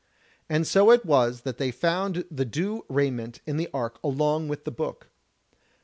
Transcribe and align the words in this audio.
And 0.49 0.65
so 0.65 0.89
it 0.89 1.05
was 1.05 1.41
that 1.41 1.59
they 1.59 1.69
found 1.69 2.25
the 2.31 2.43
due 2.43 2.83
raiment 2.89 3.39
in 3.45 3.57
the 3.57 3.69
ark 3.71 3.99
along 4.03 4.47
with 4.47 4.65
the 4.65 4.71
book. 4.71 5.11